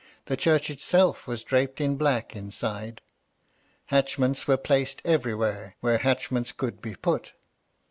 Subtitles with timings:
[0.25, 3.01] The church itself was draped in black inside.
[3.93, 7.33] Hatchments were placed everywhere, where hatchments could be put.